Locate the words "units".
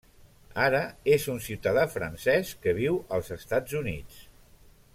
3.83-4.19